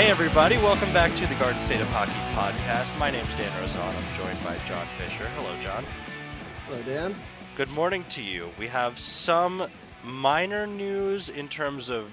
[0.00, 2.98] Hey, everybody, welcome back to the Garden State of Hockey podcast.
[2.98, 3.94] My name's Dan Rozon.
[3.94, 5.28] I'm joined by John Fisher.
[5.36, 5.84] Hello, John.
[6.66, 7.14] Hello, Dan.
[7.54, 8.48] Good morning to you.
[8.58, 9.68] We have some
[10.02, 12.10] minor news in terms of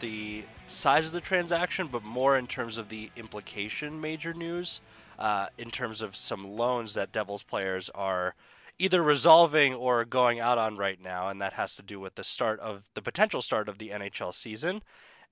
[0.00, 4.82] the size of the transaction, but more in terms of the implication major news,
[5.18, 8.34] uh, in terms of some loans that Devils players are
[8.78, 12.24] either resolving or going out on right now, and that has to do with the
[12.24, 14.82] start of the potential start of the NHL season.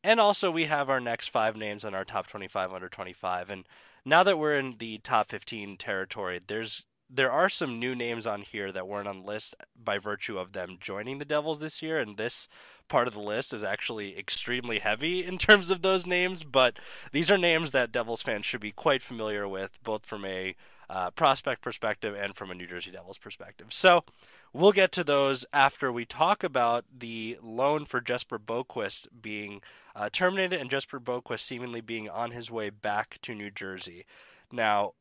[0.03, 3.51] And also, we have our next five names on our top 25 under 25.
[3.51, 3.67] And
[4.05, 8.41] now that we're in the top 15 territory, there's there are some new names on
[8.41, 11.99] here that weren't on the list by virtue of them joining the Devils this year,
[11.99, 12.47] and this
[12.89, 16.45] part of the list is actually extremely heavy in terms of those names.
[16.45, 16.79] But
[17.13, 20.55] these are names that Devils fans should be quite familiar with, both from a
[20.89, 23.73] uh, prospect perspective and from a New Jersey Devils perspective.
[23.73, 24.05] So
[24.53, 29.63] we'll get to those after we talk about the loan for Jesper Boqvist being
[29.95, 34.07] uh, terminated and Jesper Boqvist seemingly being on his way back to New Jersey.
[34.53, 34.95] Now,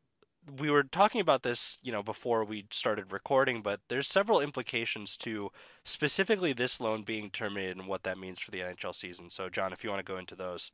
[0.57, 5.17] we were talking about this, you know, before we started recording, but there's several implications
[5.17, 5.51] to
[5.83, 9.29] specifically this loan being terminated and what that means for the NHL season.
[9.29, 10.71] So, John, if you want to go into those.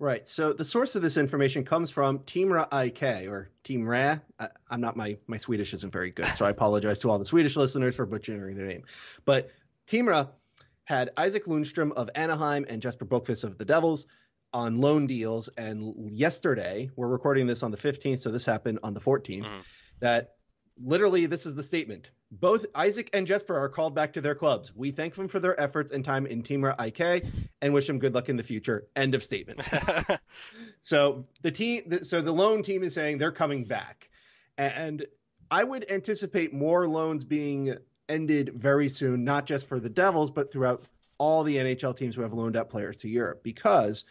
[0.00, 0.26] Right.
[0.26, 4.16] So the source of this information comes from Timra IK or Team Ra.
[4.38, 7.26] I, am not my my Swedish isn't very good, so I apologize to all the
[7.26, 8.84] Swedish listeners for butchering their name.
[9.26, 9.50] But
[9.86, 10.30] Timra
[10.84, 14.06] had Isaac Lundstrom of Anaheim and Jesper Boqvist of the Devils
[14.54, 15.50] on loan deals.
[15.58, 19.60] And yesterday, we're recording this on the 15th, so this happened on the 14th, mm-hmm.
[20.00, 20.36] that
[20.82, 22.10] literally this is the statement.
[22.32, 24.72] Both Isaac and Jesper are called back to their clubs.
[24.74, 27.24] We thank them for their efforts and time in Timrå IK
[27.60, 28.86] and wish them good luck in the future.
[28.94, 29.60] End of statement.
[30.82, 34.10] so the team, so the loan team is saying they're coming back,
[34.56, 35.04] and
[35.50, 37.76] I would anticipate more loans being
[38.08, 40.84] ended very soon, not just for the Devils, but throughout
[41.18, 44.04] all the NHL teams who have loaned out players to Europe, because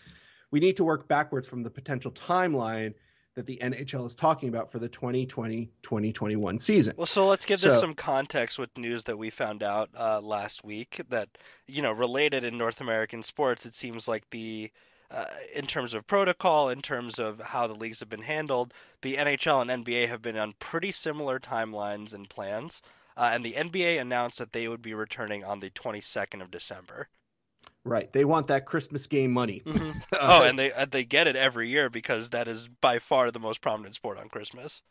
[0.51, 2.93] we need to work backwards from the potential timeline
[3.39, 6.93] that the NHL is talking about for the 2020-2021 season.
[6.97, 10.19] Well, so let's give so, this some context with news that we found out uh,
[10.19, 11.29] last week that
[11.65, 13.65] you know related in North American sports.
[13.65, 14.69] It seems like the
[15.09, 19.15] uh, in terms of protocol, in terms of how the leagues have been handled, the
[19.15, 22.81] NHL and NBA have been on pretty similar timelines and plans.
[23.15, 27.07] Uh, and the NBA announced that they would be returning on the 22nd of December.
[27.85, 28.11] Right.
[28.11, 29.61] They want that Christmas game money.
[29.65, 29.99] Mm-hmm.
[30.21, 33.61] oh, and they they get it every year because that is by far the most
[33.61, 34.81] prominent sport on Christmas.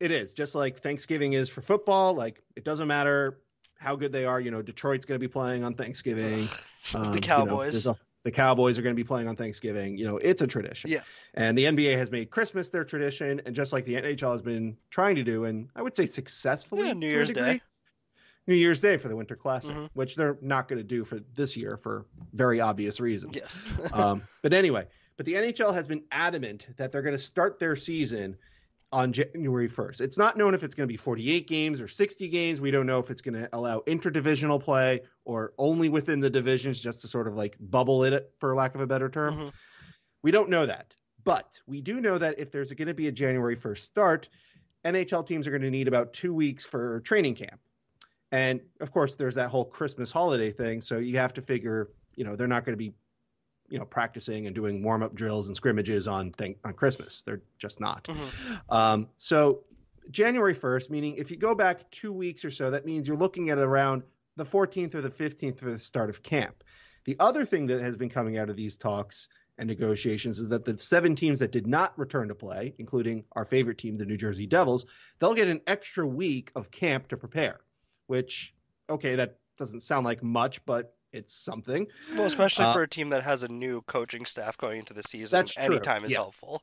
[0.00, 2.14] It is just like Thanksgiving is for football.
[2.14, 3.40] Like it doesn't matter
[3.78, 4.40] how good they are.
[4.40, 6.48] You know, Detroit's going to be playing on Thanksgiving.
[6.94, 7.84] Um, the Cowboys.
[7.84, 9.98] You know, a, the Cowboys are going to be playing on Thanksgiving.
[9.98, 10.90] You know, it's a tradition.
[10.90, 11.00] Yeah.
[11.34, 14.76] And the NBA has made Christmas their tradition, and just like the NHL has been
[14.88, 16.86] trying to do, and I would say successfully.
[16.86, 17.60] Yeah, New Year's Day.
[18.48, 19.86] New Year's Day for the Winter Classic, mm-hmm.
[19.92, 23.36] which they're not going to do for this year for very obvious reasons.
[23.36, 23.62] Yes.
[23.92, 24.86] um, but anyway,
[25.18, 28.36] but the NHL has been adamant that they're going to start their season
[28.90, 30.00] on January 1st.
[30.00, 32.58] It's not known if it's going to be 48 games or 60 games.
[32.58, 36.80] We don't know if it's going to allow interdivisional play or only within the divisions
[36.80, 39.34] just to sort of like bubble it, for lack of a better term.
[39.34, 39.48] Mm-hmm.
[40.22, 40.94] We don't know that.
[41.24, 44.28] But we do know that if there's going to be a January 1st start,
[44.86, 47.60] NHL teams are going to need about two weeks for training camp.
[48.30, 50.80] And of course, there's that whole Christmas holiday thing.
[50.80, 52.92] So you have to figure, you know, they're not going to be,
[53.68, 57.22] you know, practicing and doing warm up drills and scrimmages on thing, on Christmas.
[57.24, 58.04] They're just not.
[58.04, 58.54] Mm-hmm.
[58.68, 59.64] Um, so
[60.10, 63.50] January 1st, meaning if you go back two weeks or so, that means you're looking
[63.50, 64.02] at around
[64.36, 66.64] the 14th or the 15th for the start of camp.
[67.04, 70.64] The other thing that has been coming out of these talks and negotiations is that
[70.64, 74.16] the seven teams that did not return to play, including our favorite team, the New
[74.16, 74.86] Jersey Devils,
[75.18, 77.60] they'll get an extra week of camp to prepare
[78.08, 78.52] which
[78.90, 81.86] okay, that doesn't sound like much, but it's something.
[82.14, 85.02] Well, especially uh, for a team that has a new coaching staff going into the
[85.02, 85.64] season, that's true.
[85.64, 86.18] anytime is yes.
[86.18, 86.62] helpful.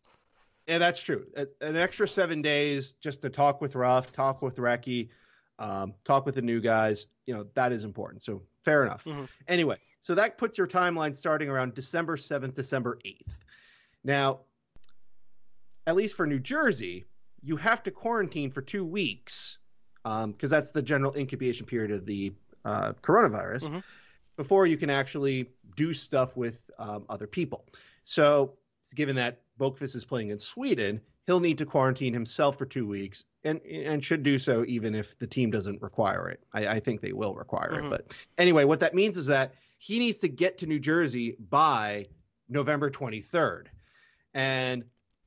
[0.68, 1.26] Yeah, that's true.
[1.62, 5.10] An extra seven days just to talk with Ruff, talk with Recchi,
[5.60, 7.06] um, talk with the new guys.
[7.28, 8.24] You know that is important.
[8.24, 9.06] So fair enough.
[9.06, 9.26] Mm-hmm.
[9.48, 13.34] Anyway, so that puts your timeline starting around December seventh, December eighth.
[14.04, 14.42] Now,
[15.88, 17.06] at least for New Jersey,
[17.42, 19.60] you have to quarantine for two weeks
[20.06, 22.32] because um, that's the general incubation period of the
[22.64, 23.80] uh, coronavirus mm-hmm.
[24.38, 27.66] before you can actually do stuff with um, other people.
[28.04, 28.54] So,
[28.94, 33.24] given that Boqvist is playing in Sweden, he'll need to quarantine himself for two weeks
[33.44, 36.40] and and should do so even if the team doesn't require it.
[36.54, 37.86] I, I think they will require mm-hmm.
[37.86, 37.90] it.
[37.90, 42.08] But anyway, what that means is that he needs to get to New Jersey by
[42.48, 43.66] November 23rd.
[44.36, 44.84] And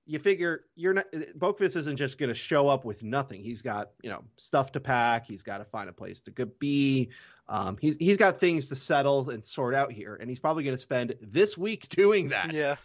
[0.09, 1.05] you figure you're not
[1.39, 3.45] Boqvist isn't just going to show up with nothing.
[3.45, 5.27] He's got you know stuff to pack.
[5.27, 7.11] He's got to find a place to be.
[7.47, 10.77] Um, he's he's got things to settle and sort out here, and he's probably going
[10.77, 12.53] to spend this week doing that.
[12.53, 12.77] Yeah.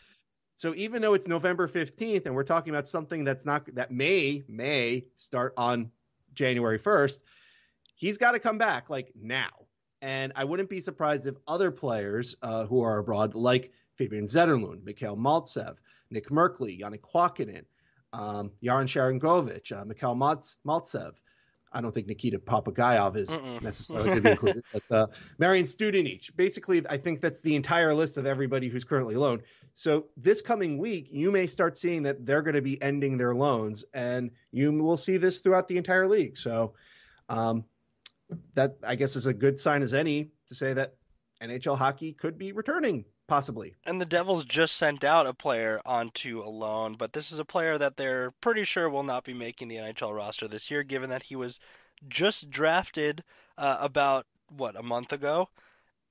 [0.58, 4.44] So even though it's November 15th and we're talking about something that's not that may
[4.48, 5.92] may start on
[6.34, 7.20] January 1st,
[7.96, 9.50] he's got to come back like now.
[10.02, 14.84] And I wouldn't be surprised if other players uh, who are abroad, like Fabian Zetterlund,
[14.84, 15.78] Mikhail Maltsev,
[16.14, 17.66] Nick Merkley, Janne Kuokkanen,
[18.14, 21.14] um, Yaron Sharangovich, uh, Mikhail Maltsev,
[21.74, 23.62] I don't think Nikita Popugaev is Mm-mm.
[23.62, 25.08] necessarily going to be included, but uh,
[25.40, 26.36] Marian Studenic.
[26.36, 29.42] Basically, I think that's the entire list of everybody who's currently loaned.
[29.74, 33.34] So this coming week, you may start seeing that they're going to be ending their
[33.34, 36.38] loans, and you will see this throughout the entire league.
[36.38, 36.76] So
[37.28, 37.66] um,
[38.54, 40.94] that I guess is a good sign as any to say that
[41.42, 43.76] NHL hockey could be returning possibly.
[43.86, 47.46] And the Devils just sent out a player onto a loan, but this is a
[47.46, 51.10] player that they're pretty sure will not be making the NHL roster this year, given
[51.10, 51.60] that he was
[52.08, 53.24] just drafted
[53.58, 55.50] uh, about what a month ago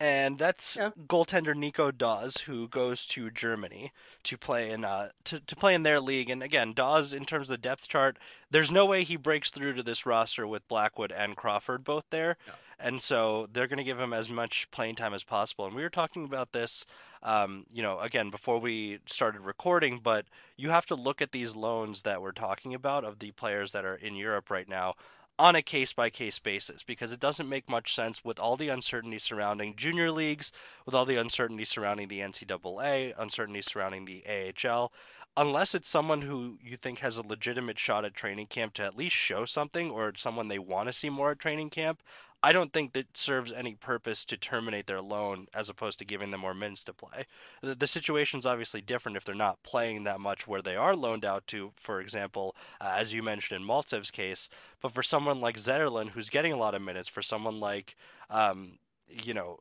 [0.02, 0.90] and that's yeah.
[1.06, 3.92] goaltender Nico Daws, who goes to Germany
[4.24, 6.28] to play in uh to, to play in their league.
[6.28, 8.18] And again, Daws, in terms of the depth chart,
[8.50, 12.36] there's no way he breaks through to this roster with Blackwood and Crawford both there,
[12.48, 12.54] yeah.
[12.82, 15.66] And so they're going to give him as much playing time as possible.
[15.66, 16.84] And we were talking about this,
[17.22, 20.26] um, you know, again before we started recording, but
[20.56, 23.84] you have to look at these loans that we're talking about of the players that
[23.84, 24.94] are in Europe right now
[25.38, 28.68] on a case by case basis because it doesn't make much sense with all the
[28.68, 30.52] uncertainty surrounding junior leagues,
[30.84, 34.92] with all the uncertainty surrounding the NCAA, uncertainty surrounding the AHL.
[35.34, 38.96] Unless it's someone who you think has a legitimate shot at training camp to at
[38.96, 42.02] least show something or someone they want to see more at training camp,
[42.44, 46.32] I don't think that serves any purpose to terminate their loan as opposed to giving
[46.32, 47.26] them more minutes to play.
[47.62, 51.24] The, the situation's obviously different if they're not playing that much where they are loaned
[51.24, 54.48] out to, for example, uh, as you mentioned in Maltsev's case.
[54.80, 57.94] But for someone like Zetterlund, who's getting a lot of minutes, for someone like,
[58.28, 58.78] um,
[59.08, 59.60] you know,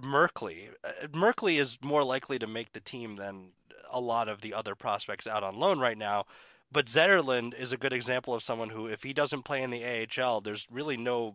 [0.00, 3.50] Merkley, uh, Merkley is more likely to make the team than
[3.90, 6.26] a lot of the other prospects out on loan right now.
[6.70, 9.84] But Zetterlund is a good example of someone who, if he doesn't play in the
[9.84, 11.34] AHL, there's really no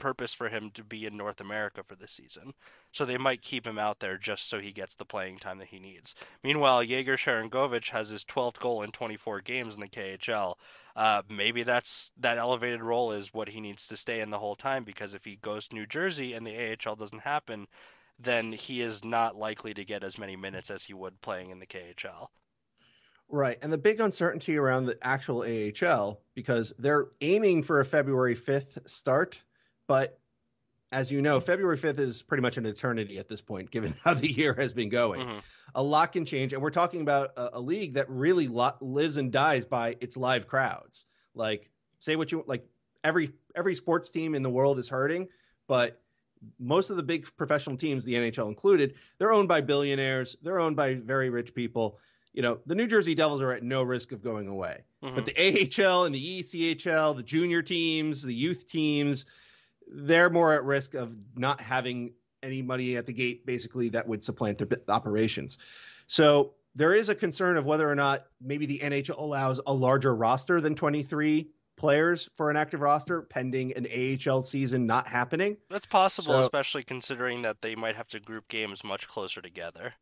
[0.00, 2.52] purpose for him to be in North America for this season.
[2.92, 5.68] So they might keep him out there just so he gets the playing time that
[5.68, 6.16] he needs.
[6.42, 10.56] Meanwhile, Yegor Sharangovich has his 12th goal in 24 games in the KHL.
[10.96, 14.56] Uh, maybe that's that elevated role is what he needs to stay in the whole
[14.56, 17.68] time because if he goes to New Jersey and the AHL doesn't happen,
[18.18, 21.60] then he is not likely to get as many minutes as he would playing in
[21.60, 22.28] the KHL.
[23.30, 23.58] Right.
[23.62, 28.90] And the big uncertainty around the actual AHL, because they're aiming for a February 5th
[28.90, 29.38] start,
[29.90, 30.20] but
[30.92, 34.14] as you know, February 5th is pretty much an eternity at this point, given how
[34.14, 35.20] the year has been going.
[35.20, 35.38] Mm-hmm.
[35.74, 36.52] A lot can change.
[36.52, 40.16] And we're talking about a, a league that really lo- lives and dies by its
[40.16, 41.06] live crowds.
[41.34, 42.64] Like, say what you like,
[43.02, 45.26] every every sports team in the world is hurting,
[45.66, 46.00] but
[46.60, 50.76] most of the big professional teams, the NHL included, they're owned by billionaires, they're owned
[50.76, 51.98] by very rich people.
[52.32, 54.84] You know, the New Jersey Devils are at no risk of going away.
[55.02, 55.16] Mm-hmm.
[55.16, 59.26] But the AHL and the ECHL, the junior teams, the youth teams,
[59.92, 64.22] they're more at risk of not having any money at the gate, basically, that would
[64.22, 65.58] supplant their operations.
[66.06, 70.14] So there is a concern of whether or not maybe the NHL allows a larger
[70.14, 75.56] roster than 23 players for an active roster pending an AHL season not happening.
[75.70, 79.94] That's possible, so, especially considering that they might have to group games much closer together.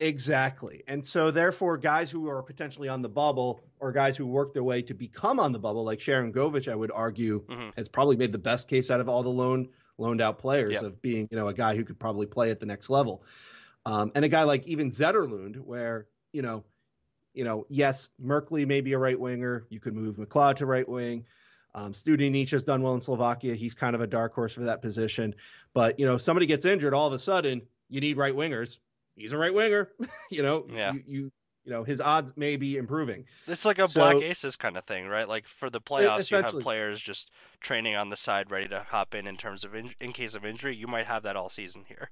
[0.00, 0.82] Exactly.
[0.88, 4.64] And so therefore guys who are potentially on the bubble or guys who work their
[4.64, 7.68] way to become on the bubble, like Sharangovich, I would argue, mm-hmm.
[7.76, 10.82] has probably made the best case out of all the loan loaned out players yep.
[10.82, 13.22] of being, you know, a guy who could probably play at the next level.
[13.84, 16.64] Um, and a guy like even Zetterlund, where, you know,
[17.34, 19.66] you know, yes, Merkley may be a right winger.
[19.68, 21.26] You could move McLeod to right wing.
[21.74, 23.54] Um, Studenic has done well in Slovakia.
[23.54, 25.34] He's kind of a dark horse for that position.
[25.74, 28.78] But, you know, if somebody gets injured, all of a sudden you need right wingers
[29.16, 29.90] he's a right winger.
[30.30, 30.92] you know, yeah.
[30.92, 31.32] you, you
[31.64, 33.26] you know his odds may be improving.
[33.46, 35.28] It's like a so, black aces kind of thing, right?
[35.28, 39.14] Like for the playoffs, you have players just training on the side, ready to hop
[39.14, 40.74] in in terms of in, in case of injury.
[40.74, 42.10] You might have that all season here.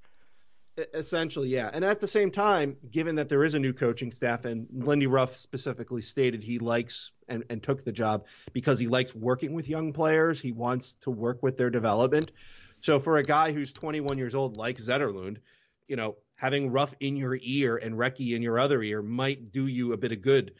[0.95, 1.71] Essentially, yeah.
[1.73, 5.09] And at the same time, given that there is a new coaching staff, and Lindy
[5.09, 9.69] Ruff specifically stated he likes and, and took the job because he likes working with
[9.69, 10.41] young players.
[10.41, 12.31] He wants to work with their development.
[12.81, 15.39] So for a guy who's 21 years old, like Zetterlund,
[15.89, 19.67] you know, having Ruff in your ear and Recchi in your other ear might do
[19.67, 20.55] you a bit of good.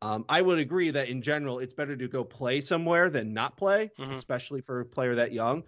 [0.00, 3.56] Um, I would agree that in general, it's better to go play somewhere than not
[3.56, 4.12] play, mm-hmm.
[4.12, 5.64] especially for a player that young.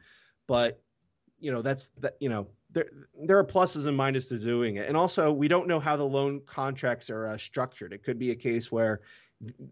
[0.46, 0.80] But
[1.40, 2.16] you know, that's that.
[2.20, 2.86] You know, there
[3.20, 6.04] there are pluses and minuses to doing it, and also we don't know how the
[6.04, 7.92] loan contracts are uh, structured.
[7.92, 9.00] It could be a case where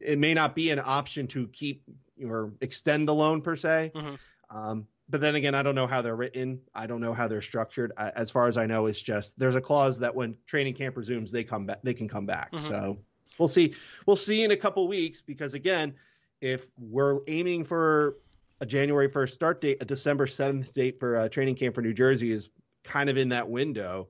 [0.01, 1.85] it may not be an option to keep
[2.23, 3.93] or extend the loan per se.
[3.95, 4.15] Mm-hmm.
[4.57, 6.61] Um, but then again, I don't know how they're written.
[6.75, 7.93] I don't know how they're structured.
[7.97, 10.97] I, as far as I know, it's just there's a clause that when training camp
[10.97, 11.81] resumes, they come back.
[11.83, 12.53] They can come back.
[12.53, 12.69] Mhm.
[12.69, 12.99] So
[13.39, 13.75] we'll see.
[14.07, 15.95] We'll see in a couple weeks because again,
[16.41, 18.17] if we're aiming for
[18.61, 21.93] a January 1st start date, a December 7th date for uh, training camp for New
[21.95, 22.49] Jersey is
[22.83, 24.09] kind of in that window.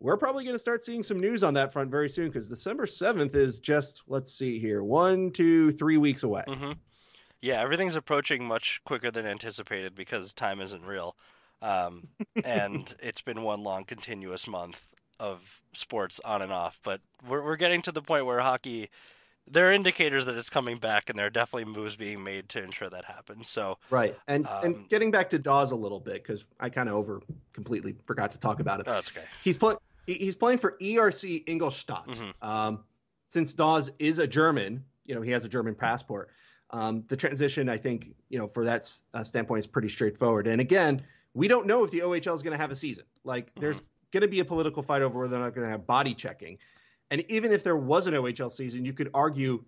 [0.00, 2.86] We're probably going to start seeing some news on that front very soon because December
[2.86, 6.44] 7th is just, let's see here, one, two, three weeks away.
[6.46, 6.72] hmm
[7.40, 11.16] Yeah, everything's approaching much quicker than anticipated because time isn't real.
[11.62, 12.08] Um,
[12.44, 14.84] and it's been one long continuous month
[15.20, 15.40] of
[15.72, 16.78] sports on and off.
[16.82, 18.90] But we're, we're getting to the point where hockey,
[19.50, 22.62] there are indicators that it's coming back, and there are definitely moves being made to
[22.62, 23.48] ensure that happens.
[23.48, 24.16] So, Right.
[24.26, 27.22] And Um, and getting back to Daws a little bit because I kind of over
[27.52, 28.88] completely forgot to talk about it.
[28.88, 29.26] oh, that's okay.
[29.42, 29.78] He's playing.
[30.06, 32.06] He's playing for ERC Ingolstadt.
[32.06, 32.32] Mhm.
[32.40, 32.84] Um,
[33.26, 36.30] since Daws is a German, you know he has a German passport.
[36.70, 40.46] Um, the transition, I think, you know, for that s- uh, standpoint, is pretty straightforward.
[40.46, 41.02] And again,
[41.34, 43.04] we don't know if the OHL is going to have a season.
[43.24, 43.80] Like, there's
[44.12, 46.14] going to be a political fight over whether or not they're going to have body
[46.14, 46.58] checking.
[47.10, 49.64] And even if there was an OHL season, you could argue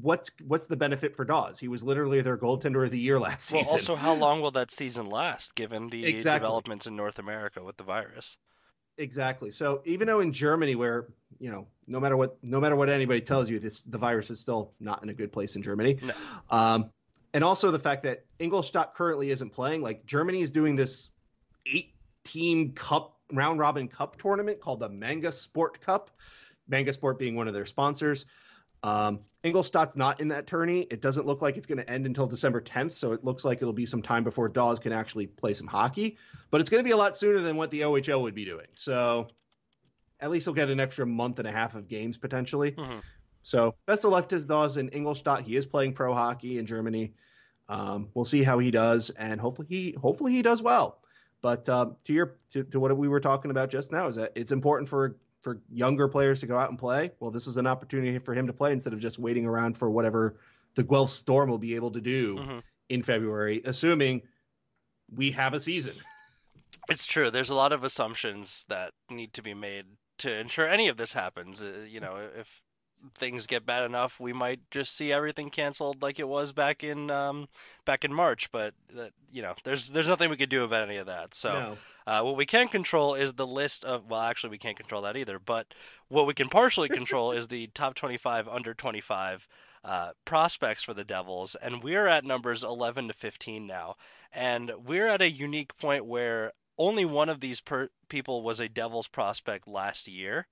[0.00, 1.58] what's what's the benefit for Daws?
[1.58, 3.56] He was literally their goaltender of the year last season.
[3.58, 3.92] Well, season.
[3.92, 6.46] also, how long will that season last, given the Exactly.
[6.46, 8.36] developments in North America with the virus?
[8.98, 9.50] Exactly.
[9.50, 11.08] So even though in Germany, where
[11.38, 14.40] you know, no matter what, no matter what anybody tells you, this the virus is
[14.40, 15.98] still not in a good place in Germany.
[16.02, 16.14] No.
[16.50, 16.90] Um,
[17.32, 19.82] and also the fact that Ingolstadt currently isn't playing.
[19.82, 21.10] Like Germany is doing this
[21.66, 26.10] eight-team cup round robin cup tournament called the MagentaSport Cup.
[26.70, 28.26] MagentaSport being one of their sponsors.
[28.84, 30.86] Um, Ingolstadt's not in that tourney.
[30.90, 33.60] It doesn't look like it's going to end until December 10th, so it looks like
[33.60, 36.16] it'll be some time before Daws can actually play some hockey.
[36.50, 38.66] But it's going to be a lot sooner than what the OHL would be doing.
[38.74, 39.28] So
[40.20, 42.72] at least he'll get an extra month and a half of games potentially.
[42.72, 43.02] Mhm.
[43.42, 45.42] So best of luck to Daws in Ingolstadt.
[45.42, 47.14] He is playing pro hockey in Germany.
[47.68, 51.02] Um, we'll see how he does, and hopefully he hopefully he does well.
[51.42, 54.32] But um, to your to, to what we were talking about just now is that
[54.34, 57.12] it's important for for younger players to go out and play.
[57.20, 59.88] Well, this is an opportunity for him to play instead of just waiting around for
[59.90, 60.36] whatever
[60.74, 62.62] the Guelph Storm will be able to do Mhm.
[62.88, 64.22] in February, assuming
[65.14, 65.94] we have a season.
[66.88, 67.30] It's true.
[67.30, 69.86] There's a lot of assumptions that need to be made
[70.18, 71.62] to ensure any of this happens.
[71.62, 72.60] Uh, you know, if
[73.14, 77.10] things get bad enough, we might just see everything canceled like it was back in
[77.10, 77.48] um,
[77.86, 78.50] back in March.
[78.52, 81.34] But that, you know, there's there's nothing we could do about any of that.
[81.34, 81.78] So no.
[82.06, 84.08] Uh, what we can control is the list of.
[84.08, 85.38] Well, actually, we can't control that either.
[85.38, 85.74] But
[86.08, 89.48] what we can partially control is the top 25, under 25
[89.84, 93.96] uh, prospects for the Devils, and we're at numbers 11 to 15 now,
[94.32, 98.68] and we're at a unique point where only one of these per- people was a
[98.68, 100.46] Devils prospect last year,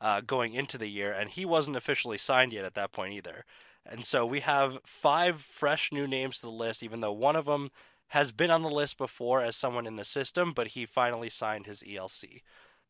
[0.00, 3.44] uh, going into the year, and he wasn't officially signed yet at that point either.
[3.86, 7.46] And so we have five fresh new names to the list, even though one of
[7.46, 7.70] them
[8.08, 11.66] has been on the list before as someone in the system, but he finally signed
[11.66, 12.42] his ELC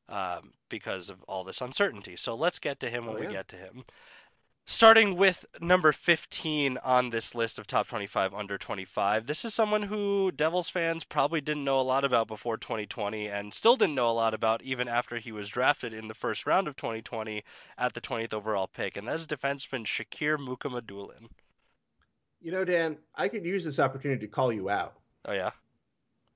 [0.09, 2.17] um, because of all this uncertainty.
[2.17, 3.85] So let's get to him when Oh, we get to him.
[4.67, 9.27] Starting with number 15 on this list of top 25 under 25.
[9.27, 13.53] This is someone who Devils fans probably didn't know a lot about before 2020 and
[13.53, 16.69] still didn't know a lot about even after he was drafted in the first round
[16.69, 17.43] of 2020
[17.77, 21.31] at the 20th overall pick, and that is defenseman Shakir Mukhamadullin.
[22.41, 25.51] You know, Dan, I could use this opportunity to call you out Oh yeah.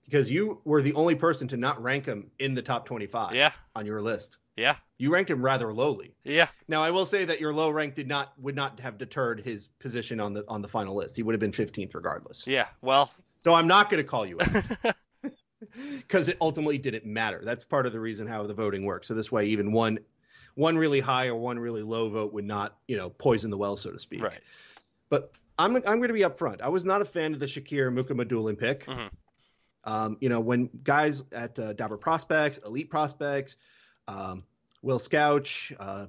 [0.05, 3.53] because you were the only person to not rank him in the top 25 Yeah.
[3.75, 4.39] on your list.
[4.57, 4.77] Yeah.
[4.99, 6.15] You ranked him rather lowly.
[6.25, 6.49] Yeah.
[6.69, 9.69] Now, I will say that your low rank did not would not have deterred his
[9.81, 11.17] position on the on the final list.
[11.17, 12.47] He would have been 15th regardless.
[12.47, 12.67] Yeah.
[12.83, 14.95] Well, So I'm not going to call you out
[15.97, 17.41] because it ultimately didn't matter.
[17.45, 19.09] That's part of the reason how the voting works.
[19.09, 19.99] So this way, even one
[20.55, 23.77] one really high or one really low vote would not you know poison the well,
[23.79, 24.23] so to speak.
[24.23, 24.41] right.
[25.09, 26.61] But I'm I'm going to be upfront.
[26.61, 28.87] I was not a fan of the Shakir Mukhamadullin pick.
[28.87, 29.11] Mhm.
[29.85, 33.57] Um, you know, when guys at uh, Dobber Prospects, Elite Prospects,
[34.07, 34.45] um,
[34.83, 36.07] Will Scouch, uh,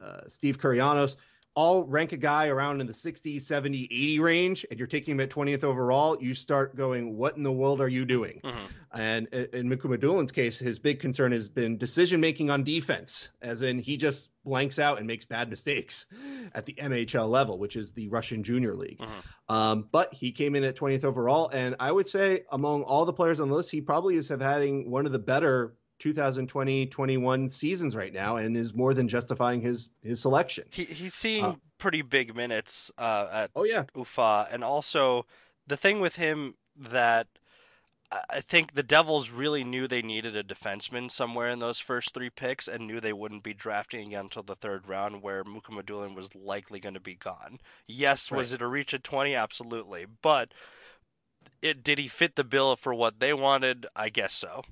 [0.00, 1.16] uh, Steve Kournianos,
[1.56, 5.20] all rank a guy around in the 60, 70, 80 range, and you're taking him
[5.20, 8.40] at 20th overall, you start going, what in the world are you doing?
[8.44, 8.66] Mhm.
[8.92, 13.78] And in Mukhamadullin's case, his big concern has been decision making on defense, as in
[13.78, 16.06] he just blanks out and makes bad mistakes
[16.54, 18.98] at the MHL level, which is the Russian Junior League.
[18.98, 19.54] Mhm.
[19.54, 23.14] Um, but he came in at 20th overall, and I would say among all the
[23.14, 28.12] players on the list, he probably is having one of the better 2020-21 seasons right
[28.12, 30.64] now, and is more than justifying his his selection.
[30.70, 35.26] He he's seeing Uh, pretty big minutes uh, at Oh yeah, Ufa, and also
[35.66, 36.54] the thing with him
[36.90, 37.26] that
[38.30, 42.30] I think the Devils really knew they needed a defenseman somewhere in those first three
[42.30, 46.32] picks, and knew they wouldn't be drafting again until the third round, where Mukhamadullin was
[46.34, 47.58] likely going to be gone.
[47.88, 49.34] Yes, was it a reach at 20?
[49.34, 50.52] Absolutely, but
[51.62, 53.86] it did he fit the bill for what they wanted?
[53.96, 54.62] I guess so.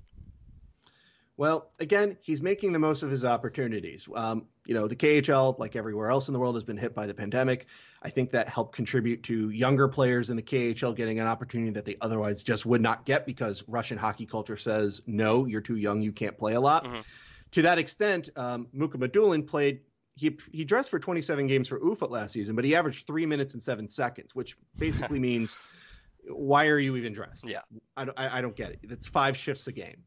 [1.37, 4.09] Well, again, he's making the most of his opportunities.
[4.15, 7.07] Um, you know, the KHL, like everywhere else in the world, has been hit by
[7.07, 7.67] the pandemic.
[8.03, 11.85] I think that helped contribute to younger players in the KHL getting an opportunity that
[11.85, 16.01] they otherwise just would not get because Russian hockey culture says, no, you're too young,
[16.01, 16.85] you can't play a lot.
[16.85, 17.01] Mm-hmm.
[17.53, 19.81] To that extent, um, Mukhamadullin played.
[20.17, 23.55] He he dressed for 27 games for UFA last season, but he averaged three minutes
[23.55, 25.57] and seven seconds, which basically means,
[26.29, 27.45] why are you even dressed?
[27.45, 27.63] Yeah,
[27.97, 28.79] I, I, I don't get it.
[28.85, 30.05] It's five shifts a game.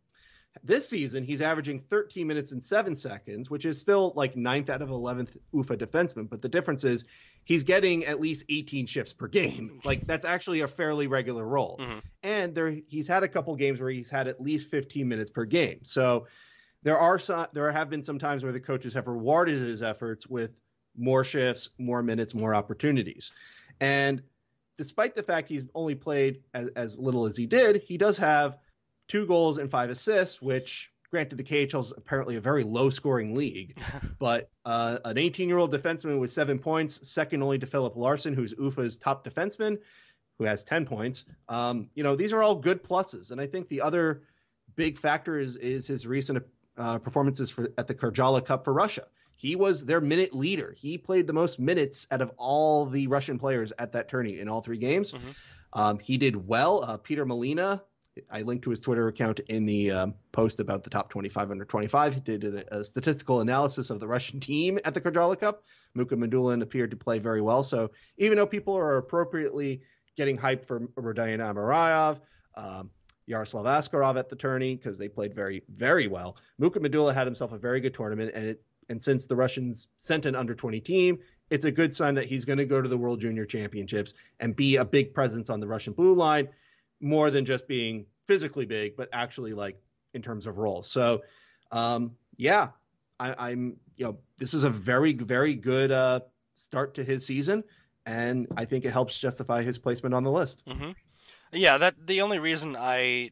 [0.64, 4.82] This season, he's averaging 13 minutes and seven seconds, which is still like ninth out
[4.82, 6.30] of 11th UFA defenseman.
[6.30, 7.06] But the difference is
[7.44, 9.82] he's getting at least 18 shifts per game.
[9.88, 11.78] Like that's actually a fairly regular role.
[11.80, 12.00] Mm-hmm.
[12.24, 15.46] And there, he's had a couple games where he's had at least 15 minutes per
[15.46, 15.80] game.
[15.84, 16.28] So
[16.84, 20.28] there are some, there have been some times where the coaches have rewarded his efforts
[20.28, 20.52] with
[20.98, 23.32] more shifts, more minutes, more opportunities.
[23.80, 24.24] And
[24.78, 28.58] despite the fact he's only played as, as little as he did, he does have
[29.08, 33.36] two goals and five assists, which granted the KHL is apparently a very low scoring
[33.36, 33.78] league,
[34.20, 38.34] but uh, an 18 year old defenseman with seven points, second only to Philip Larsson,
[38.34, 39.78] who's UFA's top defenseman,
[40.38, 41.26] who has 10 points.
[41.50, 43.32] Um, you know, these are all good pluses.
[43.32, 44.24] And I think the other
[44.76, 46.44] big factor is, is his recent
[46.78, 49.06] uh, performances for, at the Karjala Cup for Russia.
[49.36, 50.74] He was their minute leader.
[50.76, 54.50] He played the most minutes out of all the Russian players at that tourney in
[54.50, 55.14] all three games.
[55.14, 55.30] Mm-hmm.
[55.74, 56.84] Um, he did well.
[56.84, 57.84] Uh, Peter Molina
[58.32, 61.66] I linked to his Twitter account in the um, post about the top 25 under
[61.66, 62.14] 25.
[62.14, 65.64] He did a, a, statistical analysis of the Russian team at the Karjala Cup.
[65.98, 67.64] Mukhamadullin appeared to play very well.
[67.64, 69.82] So even though people are appropriately
[70.16, 72.20] getting hyped for Rodion Amirov,
[72.56, 72.90] um,
[73.26, 76.38] Yaroslav Askarov at the tourney because they played very, very well.
[76.62, 80.36] Mukhamadullin had himself a very good tournament, and it and since the Russians sent an
[80.36, 81.20] under 20 team,
[81.50, 84.56] it's a good sign that he's going to go to the World Junior Championships and
[84.56, 86.50] be a big presence on the Russian blue line
[87.00, 89.80] more than just being physically big, but actually like
[90.14, 90.84] in terms of role.
[90.84, 91.24] So,
[91.72, 92.70] um, yeah,
[93.20, 96.22] I, am you know this is a very very good uh,
[96.54, 97.64] start to his season,
[98.06, 100.64] and I think it helps justify his placement on the list.
[100.68, 100.92] Mm-hmm.
[101.54, 103.32] Yeah, that the only reason I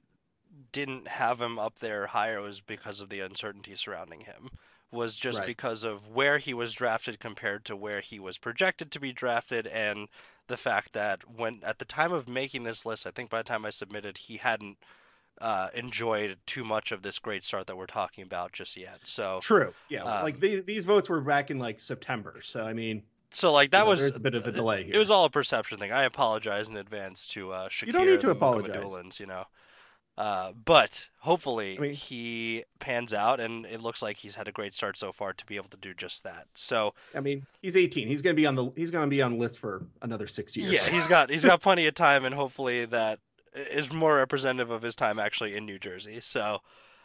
[0.71, 4.49] didn't have him up there higher was because of the uncertainty surrounding him
[4.95, 5.47] was just right.
[5.47, 9.67] because of where he was drafted compared to where he was projected to be drafted
[9.67, 10.07] and
[10.47, 13.43] the fact that when at the time of making this list, I think by the
[13.43, 14.77] time I submitted, he hadn't
[15.41, 18.99] uh, enjoyed too much of this great start that we're talking about just yet.
[19.03, 20.03] So true, yeah.
[20.03, 23.71] Um, like these, these votes were back in like September, so I mean, so like
[23.71, 24.95] that you know, was there's a bit of a delay here.
[24.95, 25.91] It was all a perception thing.
[25.91, 29.19] I apologize in advance to uh, Shakir You don't need to apologize.
[29.19, 29.45] you know.
[30.17, 34.51] Uh, but hopefully I mean, he pans out, and it looks like he's had a
[34.51, 36.47] great start so far to be able to do just that.
[36.55, 38.07] So I mean, he's 18.
[38.07, 40.71] He's gonna be on the he's gonna be on the list for another six years.
[40.71, 43.19] Yeah, he's got he's got plenty of time, and hopefully that
[43.55, 46.21] is more representative of his time actually in New Jersey.
[46.21, 46.59] So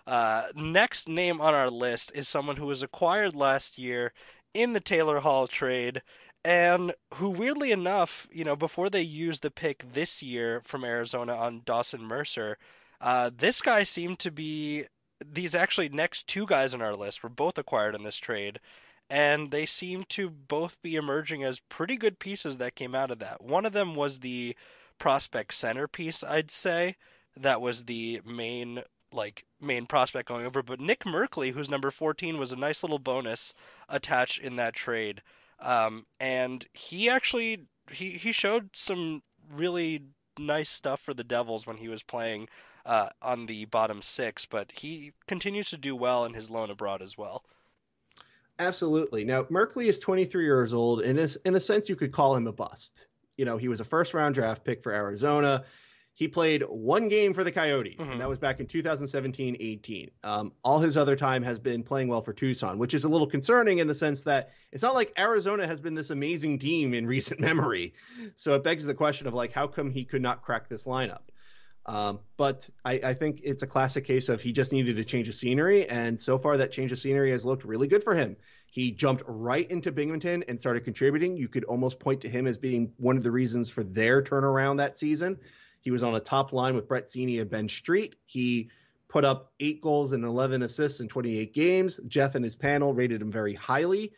[0.06, 4.12] uh, next name on our list is someone who was acquired last year
[4.54, 6.02] in the Taylor Hall trade
[6.44, 11.34] and who weirdly enough, you know, before they used the pick this year from Arizona
[11.34, 12.56] on Dawson Mercer,
[13.00, 14.84] uh, this guy seemed to be
[15.24, 18.60] these actually next two guys on our list were both acquired in this trade,
[19.08, 23.18] and they seem to both be emerging as pretty good pieces that came out of
[23.18, 23.42] that.
[23.42, 24.56] One of them was the
[24.98, 26.96] prospect centerpiece, I'd say.
[27.36, 28.82] That was the main
[29.12, 30.62] like main prospect going over.
[30.62, 33.54] But Nick Merkley, who's number 14, was a nice little bonus
[33.88, 35.22] attached in that trade.
[35.58, 40.04] Um, and he actually he he showed some really
[40.38, 42.48] nice stuff for the Devils when he was playing
[42.86, 47.02] uh, on the bottom six, but he continues to do well in his loan abroad
[47.02, 47.44] as well.
[48.58, 49.24] Absolutely.
[49.24, 52.46] Now, Merkley is 23 years old, and is, in a sense, you could call him
[52.46, 53.06] a bust.
[53.38, 55.64] You know, he was a first round draft pick for Arizona.
[56.12, 58.12] He played one game for the Coyotes, mm-hmm.
[58.12, 60.10] and that was back in 2017 18.
[60.22, 63.26] Um, all his other time has been playing well for Tucson, which is a little
[63.26, 67.06] concerning in the sense that it's not like Arizona has been this amazing team in
[67.06, 67.94] recent memory.
[68.36, 71.29] So it begs the question of, like, how come he could not crack this lineup?
[71.86, 75.28] Um, but I, I, think it's a classic case of he just needed a change
[75.28, 78.36] of scenery, and so far that change of scenery has looked really good for him.
[78.70, 81.36] He jumped right into Binghamton and started contributing.
[81.36, 84.76] You could almost point to him as being one of the reasons for their turnaround
[84.76, 85.38] that season.
[85.80, 88.14] He was on a top line with Brett Seney and Ben Street.
[88.26, 88.70] He
[89.08, 91.98] put up eight goals and 11 assists in 28 games.
[92.06, 94.12] Jeff and his panel rated him very highly.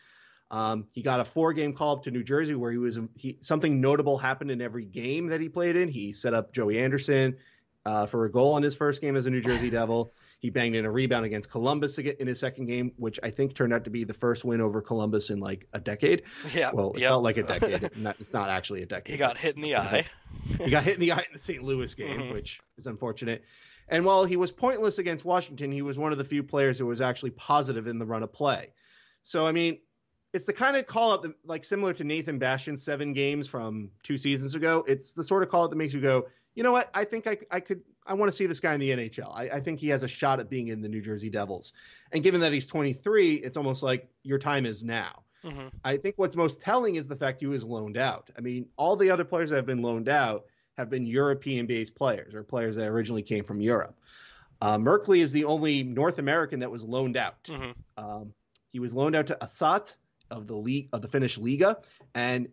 [0.51, 3.81] Um, he got a four-game call up to New Jersey where he was he, something
[3.81, 5.89] notable happened in every game that he played in.
[5.89, 7.39] He set up Joey Anderson
[7.85, 10.13] uh, for a goal in his first game as a New Jersey Devil.
[10.39, 13.73] He banged in a rebound against Columbus in his second game, which I think turned
[13.73, 16.23] out to be the first win over Columbus in like a decade.
[16.53, 16.73] Yeah.
[16.73, 17.11] Well, it yep.
[17.11, 17.91] felt like a decade.
[18.19, 19.13] it's not actually a decade.
[19.13, 20.05] He got hit in the eye.
[20.61, 21.63] he got hit in the eye in the St.
[21.63, 22.33] Louis game, Mhm.
[22.33, 23.45] which is unfortunate.
[23.89, 26.87] And while he was pointless against Washington, he was one of the few players who
[26.87, 28.73] was actually positive in the run of play.
[29.23, 29.79] So, I mean,
[30.33, 33.91] it's the kind of call up that, like similar to Nathan Bastian's seven games from
[34.03, 34.85] two seasons ago.
[34.89, 36.91] It's the sort of call up that makes you go, you know what?
[36.95, 39.31] I think I, I could, I want to see this guy in the NHL.
[39.35, 41.73] I, I think he has a shot at being in the New Jersey Devils.
[42.13, 45.23] And given that he's 23, it's almost like your time is now.
[45.45, 48.31] hmm I think what's most telling is the fact he was loaned out.
[48.37, 50.45] I mean, all the other players that have been loaned out
[50.79, 53.99] have been European based players or players that originally came from Europe.
[54.61, 57.49] Uh, Merkley is the only North American that was loaned out.
[57.49, 58.33] hmm Um,
[58.73, 59.95] he was loaned out to Ässät
[60.31, 61.83] of the league of the Finnish Liiga,
[62.15, 62.49] and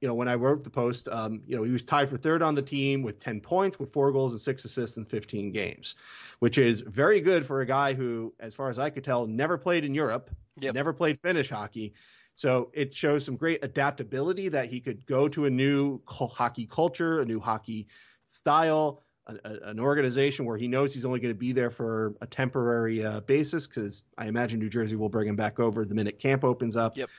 [0.00, 2.42] you know when I wrote the post, um, you know he was tied for third
[2.42, 5.94] on the team with 10 points, with four goals and six assists in 15 games,
[6.38, 9.58] which is very good for a guy who, as far as I could tell, never
[9.58, 10.74] played in Europe, Yep.
[10.74, 11.94] never played Finnish hockey.
[12.34, 17.20] So it shows some great adaptability that he could go to a new hockey culture,
[17.20, 17.86] a new hockey
[18.24, 22.14] style, a, a, an organization where he knows he's only going to be there for
[22.22, 25.94] a temporary uh, basis because I imagine New Jersey will bring him back over the
[25.94, 26.96] minute camp opens up.
[26.96, 27.10] Yep.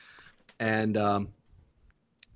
[0.58, 1.28] And um,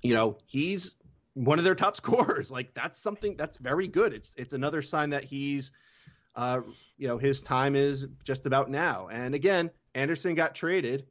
[0.01, 0.95] you know he's
[1.33, 2.51] one of their top scorers.
[2.51, 4.13] Like that's something that's very good.
[4.13, 5.71] It's it's another sign that he's
[6.35, 6.61] uh,
[6.97, 9.07] you know his time is just about now.
[9.11, 11.05] And again, Anderson got traded.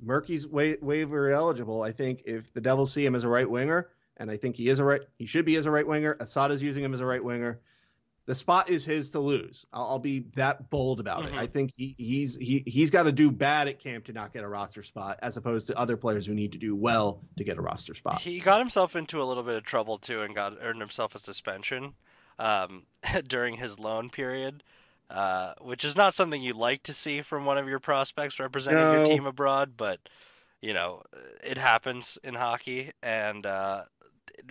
[0.00, 1.82] Murky's wa- waiver eligible.
[1.82, 4.68] I think if the Devils see him as a right winger, and I think he
[4.68, 6.16] is a right, he should be as a right winger.
[6.16, 7.60] Ässät's using him as a right winger.
[8.26, 9.66] The spot is his to lose.
[9.72, 11.28] I'll, I'll be that bold about Mhm.
[11.28, 11.34] it.
[11.34, 14.44] I think he, he's he he's got to do bad at camp to not get
[14.44, 17.58] a roster spot, as opposed to other players who need to do well to get
[17.58, 18.20] a roster spot.
[18.20, 21.18] He got himself into a little bit of trouble too, and got earned himself a
[21.18, 21.94] suspension
[22.38, 22.86] um,
[23.26, 24.62] during his loan period,
[25.10, 28.92] uh, which is not something you like to see from one of your prospects representing
[28.92, 29.72] your team abroad.
[29.76, 29.98] But
[30.60, 31.02] you know,
[31.42, 33.82] it happens in hockey, and uh,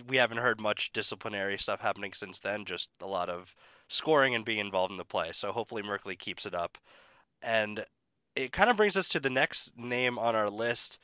[0.06, 2.64] we haven't heard much disciplinary stuff happening since then.
[2.64, 3.54] Just a lot of
[3.88, 5.30] scoring and being involved in the play.
[5.32, 6.78] So hopefully Merkley keeps it up.
[7.42, 7.84] And
[8.34, 10.98] it kind of brings us to the next name on our list,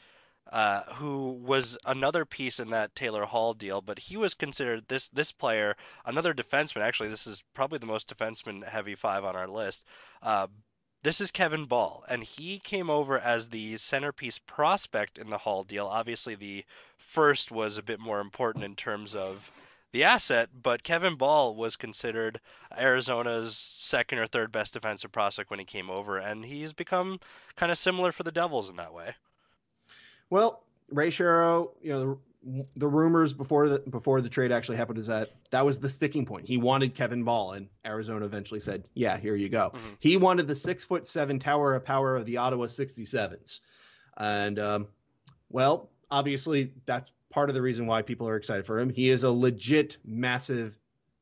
[0.50, 5.10] uh, who was another piece in that Taylor Hall deal, but he was considered this
[5.10, 6.80] this player another defenseman.
[6.80, 9.84] Actually, this is probably the most defenseman heavy five on our list.
[10.22, 10.46] Uh,
[11.02, 15.62] this is Kevin Ball, and he came over as the centerpiece prospect in the Hall
[15.62, 15.86] deal.
[15.86, 16.64] Obviously, the
[16.96, 19.50] first was a bit more important in terms of
[19.92, 22.40] the asset, but Kevin Ball was considered
[22.76, 27.20] Arizona's second or third best defensive prospect when he came over, and he's become
[27.56, 29.14] kind of similar for the Devils in that way.
[30.30, 32.18] Well, Ray Shero, you know,
[32.76, 36.26] the, rumors before the before the trade actually happened is that that was the sticking
[36.26, 36.46] point.
[36.46, 39.96] He wanted Kevin Ball, and Arizona eventually said, "Yeah, here you go." Mhm.
[40.00, 43.60] He wanted the six foot seven tower of power of the Ottawa 67s,
[44.16, 44.86] and um,
[45.50, 48.88] well, obviously that's part of the reason why people are excited for him.
[48.88, 50.78] He is a legit massive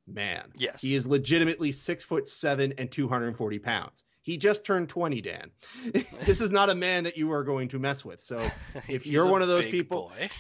[0.07, 0.53] man.
[0.57, 0.81] Yes.
[0.81, 4.05] He is legitimately six foot seven and 240 pounds.
[4.27, 5.53] He just turned 20, Dan.
[6.25, 8.21] this is not a man that you are going to mess with.
[8.21, 8.45] So
[8.89, 10.33] if you're one of those people- it,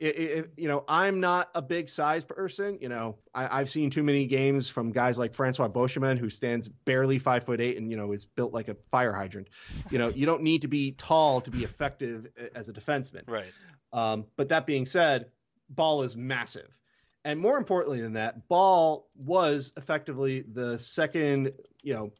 [0.00, 2.78] it, you know, I'm not a big size person.
[2.80, 6.66] You know, I, I've seen too many games from guys like Francois Beauchemin, who stands
[6.66, 9.50] barely five foot eight and you know is built like a fire hydrant.
[9.88, 13.22] You know, you don't need to be tall to be effective as a defenseman.
[13.28, 13.52] right.
[13.92, 15.26] Um, but that being said,
[15.70, 16.76] Ball is massive.
[17.24, 22.10] And more importantly than that, Ball was effectively the second, you know,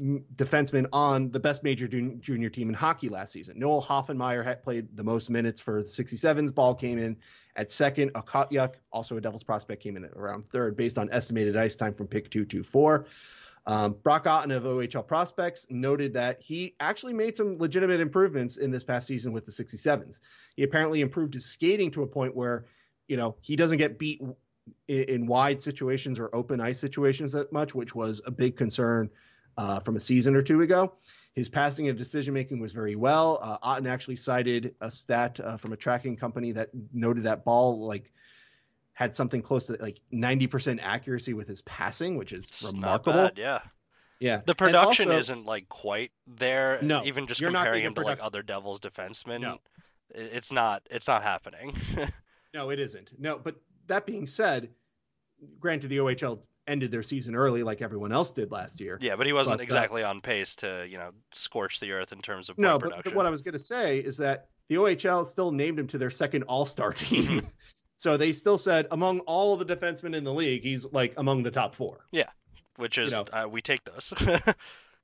[0.00, 3.58] defenseman on the best major jun- junior team in hockey last season.
[3.58, 6.54] Noel Hoefenmayer had played the most minutes for the 67s.
[6.54, 7.16] Ball came in
[7.56, 8.12] at second.
[8.14, 11.94] Okhotyuk, also a Devils prospect, came in at around third based on estimated ice time
[11.94, 13.06] from pick 224.
[13.66, 18.70] Um, Brock Otten of OHL Prospects noted that he actually made some legitimate improvements in
[18.70, 20.18] this past season with the 67s.
[20.56, 22.64] He apparently improved his skating to a point where,
[23.08, 24.22] you know, he doesn't get beat
[24.86, 29.10] in, in wide situations or open ice situations that much, which was a big concern
[29.58, 30.94] uh, from a season or two ago.
[31.34, 33.38] His passing and decision making was very well.
[33.42, 37.86] Uh, Otten actually cited a stat uh, from a tracking company that noted that ball
[37.86, 38.10] like
[38.94, 43.12] had something close to like 90% accuracy with his passing, which is It's not remarkable.
[43.12, 43.60] bad, yeah.
[44.18, 44.40] Yeah.
[44.44, 46.80] The production also- isn't like quite there.
[46.82, 49.42] No, even just comparing him to like other Devils defensemen.
[49.42, 49.58] No.
[50.10, 50.82] It's not.
[50.90, 51.76] It's not happening.
[52.54, 53.10] No, it isn't.
[53.18, 53.56] No, but
[53.88, 54.70] that being said,
[55.60, 58.98] granted the OHL ended their season early like everyone else did last year.
[59.00, 62.12] yeah, but he wasn't But, uh, exactly on pace to you know scorch the earth
[62.12, 63.02] in terms of No, but, production.
[63.12, 65.98] but what I was going to say is that the OHL still named him to
[65.98, 67.46] their second All-Star team.
[67.96, 71.50] so they still said among all the defensemen in the league, he's like among the
[71.50, 72.04] top four.
[72.12, 72.28] Yeah.
[72.76, 73.24] Which is you know.
[73.32, 74.12] uh, we take those.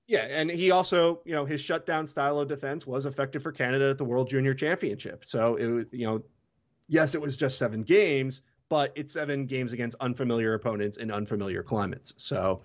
[0.07, 3.89] Yeah, and he also, you know, his shutdown style of defense was effective for Canada
[3.89, 5.25] at the World Junior Championship.
[5.25, 6.23] So it was, you know,
[6.89, 11.63] yes, it was just seven games, but it's seven games against unfamiliar opponents in unfamiliar
[11.63, 12.15] climates.
[12.17, 12.63] So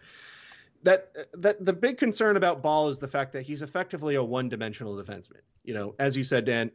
[0.84, 4.96] that that the big concern about Ball is the fact that he's effectively a one-dimensional
[4.96, 5.42] defenseman.
[5.64, 6.72] You know, as you said, Dan,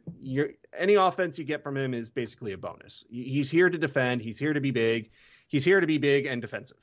[0.77, 3.03] any offense you get from him is basically a bonus.
[3.09, 4.21] He's here to defend.
[4.21, 5.09] He's here to be big.
[5.47, 6.77] He's here to be big and defensive.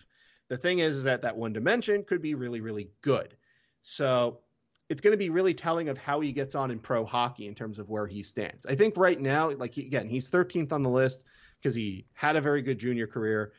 [0.48, 3.36] The thing is, is that that one dimension could be really, really good.
[3.82, 4.40] So
[4.88, 7.54] it's going to be really telling of how he gets on in pro hockey in
[7.54, 8.66] terms of where he stands.
[8.66, 11.24] I think right now, like again, he's 13th on the list
[11.62, 13.52] because he had a very good junior career.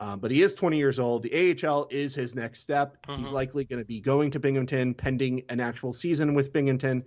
[0.00, 1.24] Um, but he is 20 years old.
[1.24, 3.04] The AHL is his next step.
[3.06, 3.24] Mm-hmm.
[3.24, 7.04] He's likely going to be going to Binghamton pending an actual season with Binghamton.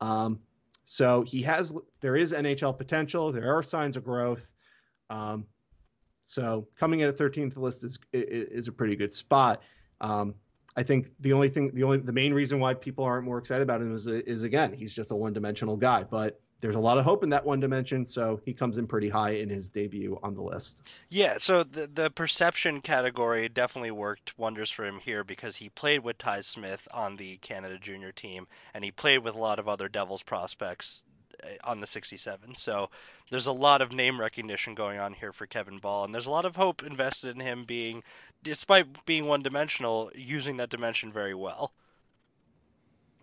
[0.00, 0.40] Um,
[0.84, 3.30] so he has, there is NHL potential.
[3.30, 4.44] There are signs of growth.
[5.10, 5.46] Um,
[6.22, 9.62] so coming in at 13th list is, is, is a pretty good spot.
[10.00, 10.34] Um,
[10.76, 13.62] I think the only thing, the only, the main reason why people aren't more excited
[13.62, 16.02] about him is, is again, he's just a one-dimensional guy.
[16.02, 19.08] But there's a lot of hope in that one dimension, so he comes in pretty
[19.08, 20.82] high in his debut on the list.
[21.08, 26.00] Yeah, so the the perception category definitely worked wonders for him here because he played
[26.00, 29.68] with Ty Smith on the Canada junior team, and he played with a lot of
[29.68, 31.04] other Devils prospects
[31.44, 32.56] uh, on the 67.
[32.56, 32.90] So
[33.30, 36.30] there's a lot of name recognition going on here for Kevin Ball, and there's a
[36.30, 38.02] lot of hope invested in him being
[38.42, 41.72] despite being one dimensional, using that dimension very well.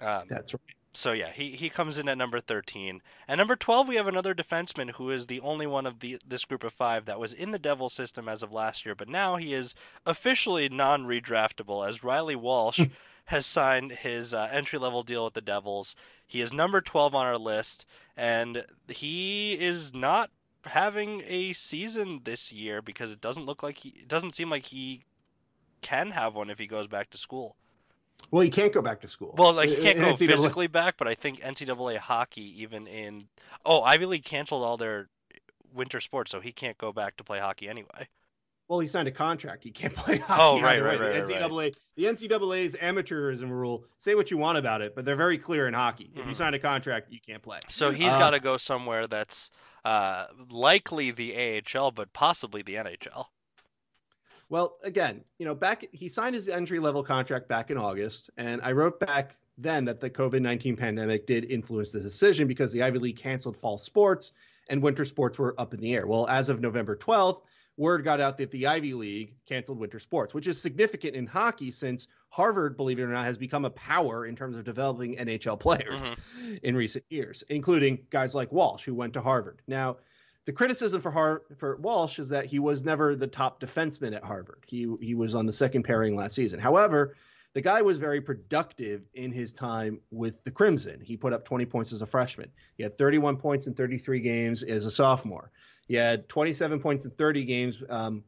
[0.02, 0.62] Um, That's right.
[0.96, 3.02] So yeah, he, he comes in at number 13.
[3.28, 6.46] At number 12, we have another defenseman who is the only one of the this
[6.46, 9.36] group of five that was in the Devil system as of last year, but now
[9.36, 12.80] he is officially non-redraftable as Riley Walsh
[13.26, 15.98] has signed his uh, entry-level deal with the Devils.
[16.28, 20.30] He is number 12 on our list, and he is not
[20.64, 24.64] having a season this year because it doesn't look like he it doesn't seem like
[24.64, 25.04] he
[25.82, 27.58] can have one if he goes back to school.
[28.32, 29.36] Well, he can't go back to school.
[29.38, 30.28] Well, like he can't go NCAA.
[30.28, 33.28] physically back, but I think NCAA hockey, even in
[33.66, 35.08] oh Ivy League canceled all their
[35.74, 38.08] winter sports, so he can't go back to play hockey anyway.
[38.68, 39.64] Well, he signed a contract.
[39.64, 40.42] He can't play hockey.
[40.42, 41.76] Oh, right, right, right, the NCAA, right.
[41.96, 43.86] the NCAA's amateurism rule.
[44.00, 46.06] Say what you want about it, but they're very clear in hockey.
[46.06, 46.20] Mm-hmm.
[46.20, 46.38] If you mm-hmm.
[46.38, 47.60] sign a contract, you can't play.
[47.70, 49.52] So he's uh, got to go somewhere that's
[49.84, 53.26] uh, likely the AHL, but possibly the NHL.
[54.50, 58.62] Well, again, you know, back he signed his entry level contract back in August, and
[58.62, 62.84] I wrote back then that the COVID nineteen pandemic did influence the decision because the
[62.84, 64.32] Ivy League canceled fall sports
[64.70, 66.06] and winter sports were up in the air.
[66.06, 67.42] Well, as of November twelfth,
[67.78, 71.72] word got out that the Ivy League canceled winter sports, which is significant in hockey
[71.72, 75.60] since Harvard, believe it or not, has become a power in terms of developing NHL
[75.60, 76.56] players mm-hmm.
[76.64, 79.62] in recent years, including guys like Walsh, who went to Harvard.
[79.68, 79.98] Now,
[80.46, 84.24] the criticism for Har- for Walsh is that he was never the top defenseman at
[84.24, 84.64] Harvard.
[84.68, 86.60] He he was on the second pairing last season.
[86.60, 87.16] However,
[87.54, 91.00] the guy was very productive in his time with the Crimson.
[91.02, 92.52] He put up 20 points as a freshman.
[92.78, 95.52] He had 31 points in 33 games as a sophomore.
[95.88, 98.24] He had 27 points in 30 games um,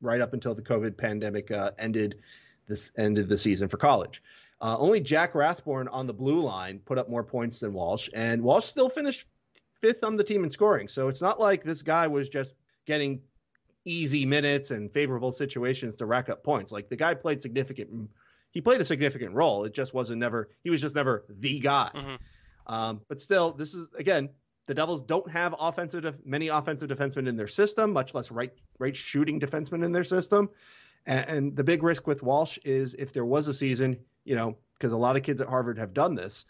[0.00, 2.20] right up until the COVID pandemic uh, ended
[2.66, 4.22] this ended the season for college.
[4.60, 8.42] Uh, only Jack Rathbone on the blue line put up more points than Walsh, and
[8.42, 9.26] Walsh still finished
[9.80, 10.88] fifth on the team in scoring.
[10.88, 12.54] So it's not like this guy was just
[12.86, 13.20] getting
[13.84, 16.72] easy minutes and favorable situations to rack up points.
[16.72, 18.10] Like the guy played significant.
[18.50, 19.64] He played a significant role.
[19.64, 20.50] It just wasn't never.
[20.62, 21.90] He was just never the guy.
[21.94, 22.74] Mm-hmm.
[22.74, 24.30] Um, but still, this is again
[24.66, 28.96] the Devils don't have offensive many offensive defensemen in their system, much less right right
[28.96, 30.50] shooting defensemen in their system.
[31.06, 34.58] And, and the big risk with Walsh is if there was a season, you know,
[34.74, 36.44] because a lot of kids at Harvard have done this,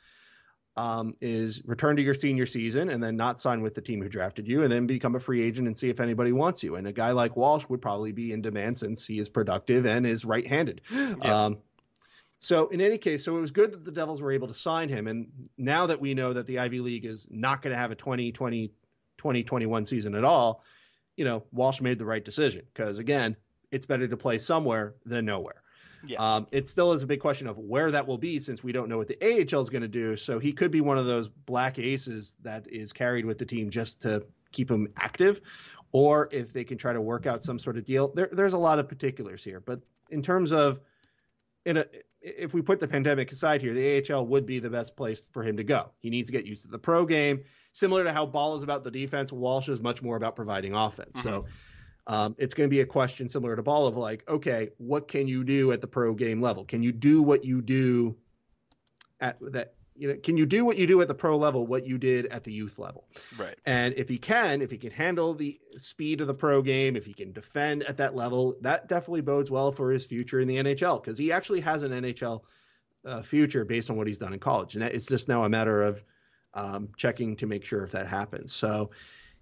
[0.79, 4.09] um, is return to your senior season and then not sign with the team who
[4.09, 6.77] drafted you, and then become a free agent and see if anybody wants you.
[6.77, 10.07] And a guy like Walsh would probably be in demand since he is productive and
[10.07, 10.83] is right-handed.
[10.89, 11.47] Yeah.
[11.47, 11.59] Um,
[12.39, 14.89] so in any case, so it was good that the Devils were able to sign
[14.89, 15.09] him.
[15.09, 17.97] And now that we know that the Ivy League is not going to have a
[17.97, 18.69] 2020
[19.19, 20.63] 2021 season at all,
[21.17, 23.35] you know, Walsh made the right decision because again,
[23.73, 25.61] it's better to play somewhere than nowhere.
[26.07, 26.19] Yeah.
[26.19, 28.89] Um, it still is a big question of where that will be since we don't
[28.89, 30.17] know what the AHL is going to do.
[30.17, 33.71] So he could be one of those black aces that is carried with the team
[33.71, 35.41] just to keep him active,
[35.93, 38.09] or if they can try to work out some sort of deal.
[38.15, 39.81] There, there's a lot of particulars here, but
[40.11, 40.81] in terms of
[41.65, 41.85] in a
[42.21, 45.43] if we put the pandemic aside here, the AHL would be the best place for
[45.43, 45.91] him to go.
[46.01, 47.45] He needs to get used to the pro game.
[47.73, 51.17] Similar to how Ball is about the defense, Walsh is much more about providing offense.
[51.17, 51.29] Mm-hmm.
[51.29, 51.47] So
[52.09, 55.29] um, it's going to be a question similar to Ball of like, okay, what can
[55.29, 56.65] you do at the pro game level?
[56.65, 58.17] Can you do what you do
[59.21, 59.75] at that?
[59.95, 62.27] You know, can you do what you do at the pro level, what you did
[62.27, 63.09] at the youth level?
[63.37, 63.59] Right.
[63.67, 67.05] And if he can, if he can handle the speed of the pro game, if
[67.05, 70.57] he can defend at that level, that definitely bodes well for his future in the
[70.57, 72.43] NHL because he actually has an NHL
[73.05, 74.77] uh, future based on what he's done in college.
[74.77, 76.05] And it's just now a matter of
[76.55, 78.55] um, checking to make sure if that happens.
[78.55, 78.91] So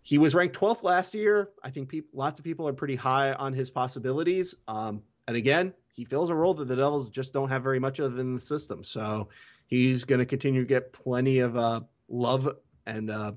[0.06, 1.50] he was ranked 12th last year.
[1.64, 4.54] I think people, lots of people are pretty high on his possibilities.
[4.68, 7.98] Um, and again, he fills a role that the Devils just don't have very much
[7.98, 8.84] of in the system.
[8.84, 9.30] So
[9.66, 12.48] he's going to continue to get plenty of uh, love
[12.86, 13.32] and uh,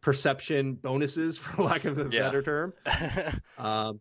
[0.00, 2.22] perception bonuses, for lack of a yeah.
[2.22, 2.72] better term,
[3.58, 4.00] um,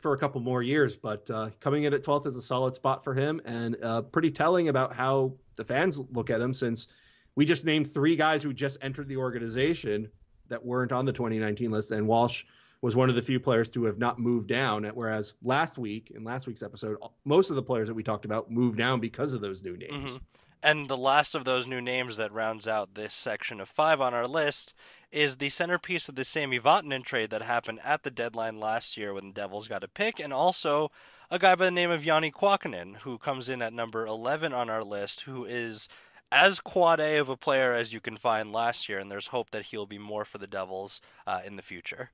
[0.00, 0.96] for a couple more years.
[0.96, 4.30] But uh, coming in at 12th is a solid spot for him and uh, pretty
[4.30, 6.86] telling about how the fans look at him since
[7.34, 10.08] we just named three guys who just entered the organization
[10.48, 12.44] that weren't on the 2019 list, and Walsh
[12.80, 14.84] was one of the few players to have not moved down.
[14.84, 18.50] Whereas last week, in last week's episode, most of the players that we talked about
[18.50, 20.12] moved down because of those new names.
[20.12, 20.24] Mm-hmm.
[20.62, 24.12] And the last of those new names that rounds out this section of five on
[24.12, 24.74] our list
[25.12, 29.14] is the centerpiece of the Sami Vatanen trade that happened at the deadline last year
[29.14, 30.90] when the Devils got a pick, and also
[31.30, 34.68] a guy by the name of Janne Kuokkanen, who comes in at number 11 on
[34.68, 35.88] our list, who is
[36.30, 39.50] as quad A of a player as you can find last year, and there's hope
[39.50, 42.10] that he'll be more for the Devils uh, in the future.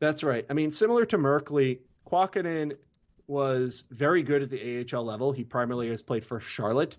[0.00, 0.44] That's right.
[0.50, 2.76] I mean, similar to Merkley, Kuokkanen
[3.26, 5.32] was very good at the AHL level.
[5.32, 6.96] He primarily has played for Charlotte,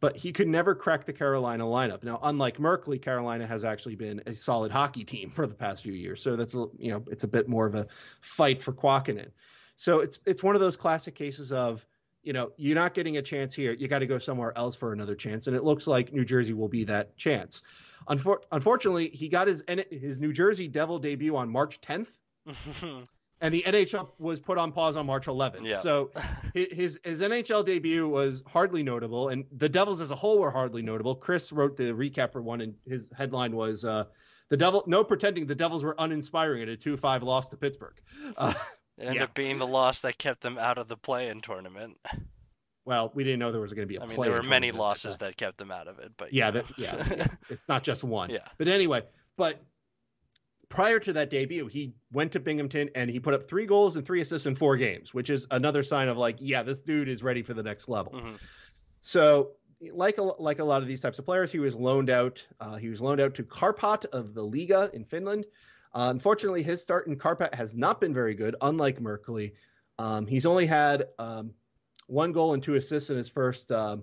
[0.00, 2.02] but he could never crack the Carolina lineup.
[2.02, 5.94] Now, unlike Merkley, Carolina has actually been a solid hockey team for the past few
[5.94, 7.86] years, so that's a, you know it's a bit more of a
[8.20, 9.30] fight for Kuokkanen.
[9.76, 11.86] So it's it's one of those classic cases of
[12.22, 13.72] you know, you're not getting a chance here.
[13.72, 16.52] You got to go somewhere else for another chance, and it looks like New Jersey
[16.52, 17.62] will be that chance.
[18.08, 22.08] Unfor- unfortunately, he got his his New Jersey Devil debut on March 10th,
[23.40, 25.64] and the NHL was put on pause on March 11th.
[25.64, 25.80] Yeah.
[25.80, 26.10] So
[26.54, 30.82] his his NHL debut was hardly notable, and the Devils as a whole were hardly
[30.82, 31.14] notable.
[31.14, 33.84] Chris wrote the recap for one, and his headline was.
[33.84, 34.04] Uh,
[34.48, 37.94] the devil, no pretending the Devils were uninspiring at a 2-5 loss to Pittsburgh.
[38.36, 38.52] Uh,
[39.02, 39.24] it ended yeah.
[39.24, 41.98] up being the loss that kept them out of the play-in tournament.
[42.84, 44.02] Well, we didn't know there was going to be a.
[44.02, 46.64] I mean, there were many losses that kept them out of it, but yeah, that,
[46.76, 48.30] yeah, yeah, it's not just one.
[48.30, 48.46] Yeah.
[48.58, 49.02] But anyway,
[49.36, 49.62] but
[50.68, 54.06] prior to that debut, he went to Binghamton and he put up three goals and
[54.06, 57.22] three assists in four games, which is another sign of like, yeah, this dude is
[57.22, 58.12] ready for the next level.
[58.14, 58.36] Mm-hmm.
[59.02, 59.50] So,
[59.92, 62.42] like a, like a lot of these types of players, he was loaned out.
[62.58, 65.44] Uh, he was loaned out to Kärpät of the Liiga in Finland.
[65.94, 69.52] Uh, unfortunately, his start in Kärpät has not been very good, unlike Merkley.
[69.98, 71.52] Um, he's only had um,
[72.06, 73.98] one goal and two assists in his first uh,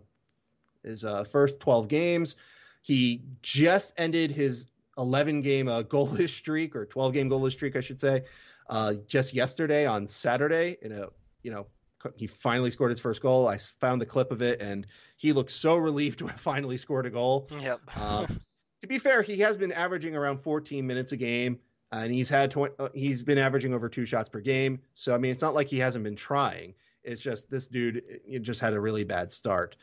[0.83, 2.35] his uh, first 12 games.
[2.81, 7.81] He just ended his 11 game uh, goalless streak or 12 game goalless streak, I
[7.81, 8.23] should say,
[8.69, 10.77] uh, just yesterday on Saturday.
[10.81, 11.07] In a
[11.41, 11.67] you know
[12.15, 13.47] he finally scored his first goal.
[13.47, 14.85] I found the clip of it, and
[15.17, 17.49] he looked so relieved to have finally scored a goal.
[17.59, 17.81] Yep.
[17.99, 18.39] Um,
[18.81, 21.59] to be fair, he has been averaging around 14 minutes a game
[21.91, 24.79] and he's had 20, uh, he's been averaging over two shots per game.
[24.93, 26.73] So I mean, it's not like he hasn't been trying.
[27.03, 29.75] It's just this dude it just had a really bad start.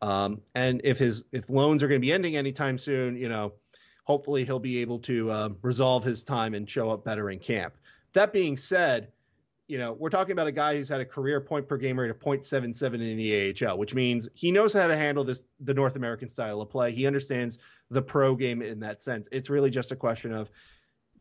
[0.00, 3.54] Um, and if his if loans are going to be ending anytime soon, you know,
[4.04, 7.74] hopefully he'll be able to uh, resolve his time and show up better in camp.
[8.12, 9.08] That being said,
[9.66, 12.10] you know, we're talking about a guy who's had a career point per game rate
[12.10, 15.96] of 0.77 in the AHL, which means he knows how to handle this the North
[15.96, 16.90] American style of play.
[16.90, 17.58] He understands
[17.90, 19.28] the pro game in that sense.
[19.30, 20.50] It's really just a question of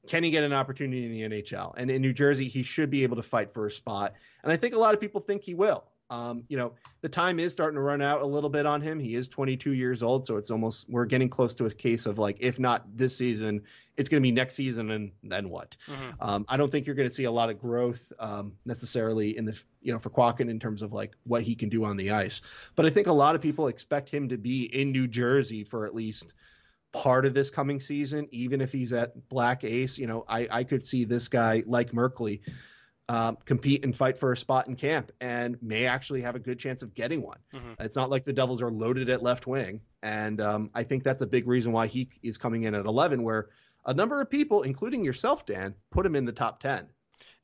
[0.07, 1.73] can he get an opportunity in the NHL?
[1.77, 4.13] And in New Jersey, he should be able to fight for a spot.
[4.43, 5.83] And I think a lot of people think he will.
[6.09, 8.97] Um, you know, the time is starting to run out a little bit on him.
[8.97, 12.17] He is 22 years old, so it's almost we're getting close to a case of
[12.17, 13.61] like, if not this season,
[13.97, 15.75] it's going to be next season, and then what?
[15.87, 16.11] Mm-hmm.
[16.21, 19.43] Um, I don't think you're going to see a lot of growth um, necessarily in
[19.43, 22.11] the you know for Quacken in terms of like what he can do on the
[22.11, 22.41] ice.
[22.75, 25.85] But I think a lot of people expect him to be in New Jersey for
[25.85, 26.35] at least
[26.97, 29.97] part of this coming season, even if he's at Black Ace.
[29.97, 32.41] You know, I, I could see this guy like Merkley
[33.09, 36.59] um, compete and fight for a spot in camp and may actually have a good
[36.59, 37.37] chance of getting one.
[37.53, 37.73] Mm-hmm.
[37.79, 39.81] It's not like the Devils are loaded at left wing.
[40.03, 43.23] And um, I think that's a big reason why he is coming in at 11,
[43.23, 43.49] where
[43.85, 46.87] a number of people, including yourself, Dan, put him in the top 10.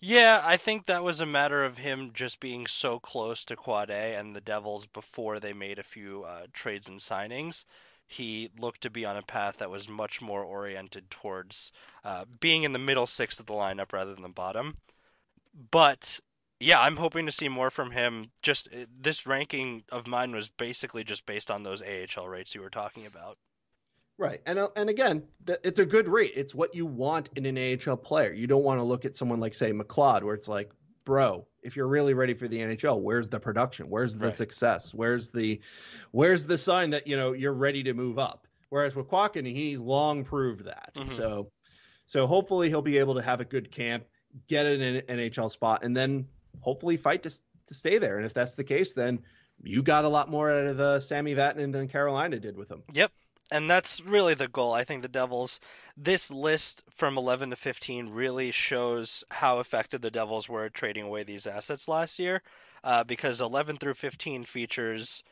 [0.01, 3.89] Yeah, I think that was a matter of him just being so close to Quad
[3.89, 7.63] A and the Devils before they made a few uh, trades and signings
[8.07, 11.71] he looked to be on a path that was much more oriented towards
[12.03, 14.77] uh, being in the middle six of the lineup rather than the bottom.
[15.71, 16.19] But
[16.59, 18.31] yeah, I'm hoping to see more from him.
[18.41, 22.61] Just uh, this ranking of mine was basically just based on those AHL rates you
[22.61, 23.37] were talking about.
[24.17, 26.33] Right, and uh, and again, it's a good rate.
[26.35, 28.31] It's what you want in an AHL player.
[28.31, 30.71] You don't want to look at someone like say McLeod, where it's like,
[31.05, 33.89] bro, if you're really ready for the NHL, where's the production?
[33.89, 34.35] Where's the right.
[34.35, 34.93] success?
[34.93, 35.61] Where's the
[36.11, 38.47] where's the sign that you know you're ready to move up?
[38.69, 40.91] Whereas with Quacken, he's long proved that.
[40.95, 41.13] Mm-hmm.
[41.13, 41.51] So
[42.07, 44.05] so hopefully he'll be able to have a good camp,
[44.47, 46.27] get an NHL spot, and then
[46.59, 48.17] hopefully fight to to stay there.
[48.17, 49.19] And if that's the case, then
[49.61, 52.83] you got a lot more out of the Sami Vatanen than Carolina did with him.
[52.93, 53.11] Yep.
[53.51, 54.73] And that's really the goal.
[54.73, 55.59] I think the Devils,
[55.97, 61.03] this list from 11 to 15 really shows how effective the Devils were at trading
[61.03, 62.41] away these assets last year.
[62.83, 65.23] Uh, because 11 through 15 features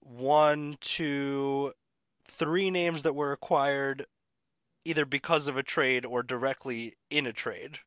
[0.00, 1.72] one, two,
[2.24, 4.06] three names that were acquired
[4.84, 7.78] either because of a trade or directly in a trade,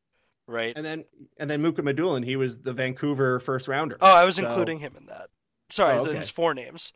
[0.46, 0.74] right?
[0.76, 1.04] And then
[1.38, 3.96] and then Mukhamadullin, he was the Vancouver first rounder.
[4.00, 5.28] Oh, I was So- including him in that.
[5.70, 6.12] Sorry, Oh, okay.
[6.12, 6.92] there's four names.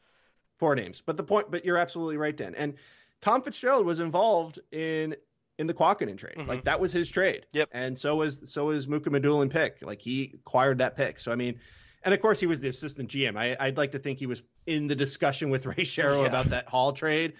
[0.58, 1.02] Four names.
[1.04, 2.54] But the point, but you're absolutely right, Dan.
[2.54, 2.74] And
[3.20, 5.16] Tom Fitzgerald was involved in
[5.58, 6.36] in the Kuokkanen trade.
[6.36, 6.46] Mhm.
[6.46, 7.46] Like that was his trade.
[7.52, 7.70] Yep.
[7.72, 9.78] And so was so was Mukhamadullin pick.
[9.82, 11.18] Like he acquired that pick.
[11.18, 11.58] So I mean,
[12.04, 13.36] and of course he was the assistant GM.
[13.36, 16.28] I, I'd like to think he was in the discussion with Ray Shero Yeah.
[16.28, 17.34] about that Hall trade.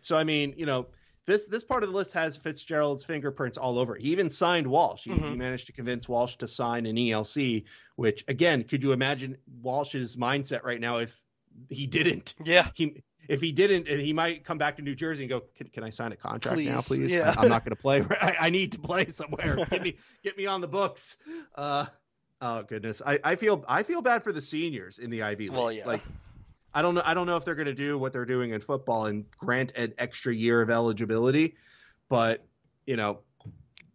[0.00, 0.86] So I mean, you know.
[1.24, 3.94] This, this part of the list has Fitzgerald's fingerprints all over.
[3.94, 5.04] He even signed Walsh.
[5.04, 5.36] He, he Mhm.
[5.36, 7.62] managed to convince Walsh to sign an ELC,
[7.94, 11.16] which again, could you imagine Walsh's mindset right now if
[11.68, 12.34] he didn't?
[12.44, 12.68] Yeah.
[12.74, 15.84] he if he didn't, he might come back to New Jersey and go, "Can, can
[15.84, 17.12] I sign a contract now, Please, please?
[17.12, 17.34] yeah.
[17.36, 18.02] I, am not going to play.
[18.20, 19.56] I, I need to play somewhere.
[19.70, 21.16] get me get me on the books."
[21.54, 21.86] Uh,
[22.40, 25.56] oh goodness, I, I feel I feel bad for the seniors in the Ivy League.
[25.56, 25.86] Well, yeah.
[25.86, 26.02] Like
[26.74, 28.60] I don't know I don't know if they're going to do what they're doing in
[28.60, 31.54] football and grant an extra year of eligibility,
[32.08, 32.44] but
[32.86, 33.20] you know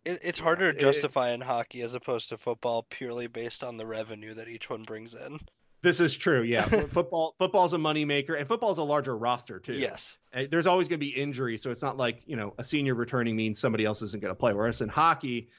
[0.05, 3.77] It, it's harder to It- justify in hockey as opposed to football purely based on
[3.77, 5.39] the revenue that each one brings in.
[5.81, 6.41] This is true.
[6.41, 9.73] Yeah, football football's a moneymaker and football's a larger roster too.
[9.73, 10.17] Yes.
[10.33, 12.95] Uh, there's always going to be injury, so it's not like you know a senior
[12.95, 14.53] returning means somebody else isn't going to play.
[14.53, 15.49] Whereas in hockey,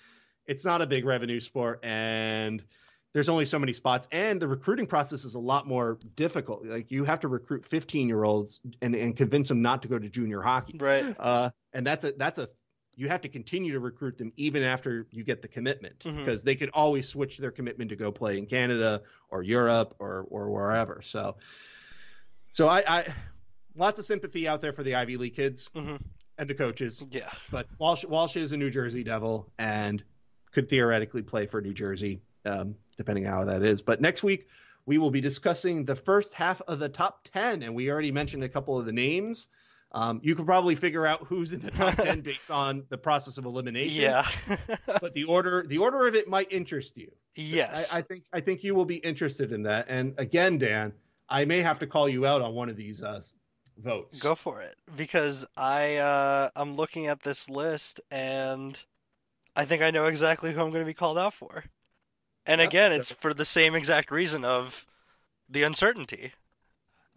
[0.47, 2.63] it's not a big revenue sport, and
[3.15, 6.65] there's only so many spots, and the recruiting process is a lot more difficult.
[6.67, 9.99] Like you have to recruit 15 year olds and, and convince them not to go
[9.99, 11.17] to junior hockey, Right.
[11.19, 12.49] uh, and that's a that's a
[12.99, 16.17] you have to continue to recruit them even after you get the commitment Mhm.
[16.19, 20.27] because they could always switch their commitment to go play in Canada or Europe or
[20.29, 21.01] or wherever.
[21.03, 21.37] So,
[22.51, 23.15] so I, I
[23.77, 25.97] lots of sympathy out there for the Ivy League kids hmm
[26.37, 27.31] and the coaches, Yeah.
[27.51, 30.03] but Walsh Walsh is a New Jersey Devil and
[30.53, 33.81] could theoretically play for New Jersey, um, depending on how that is.
[33.83, 34.49] But next week
[34.87, 38.43] we will be discussing the first half of the top ten, and we already mentioned
[38.43, 39.47] a couple of the names.
[39.93, 43.39] Um, you can probably figure out who's in the top ten based on the process
[43.39, 44.03] of elimination.
[44.03, 44.27] Yeah.
[45.01, 47.11] But the order, the order of it might interest you.
[47.35, 47.95] yes.
[47.95, 49.87] I, I think I think you will be interested in that.
[49.89, 50.93] And again, Dan,
[51.29, 53.23] I may have to call you out on one of these uh,
[53.79, 54.21] votes.
[54.21, 58.79] Go for it because I uh, I'm looking at this list and
[59.55, 61.65] I think I know exactly who I'm going to be called out for.
[62.47, 64.87] And again, it's for the same exact reason of
[65.51, 66.33] the uncertainty.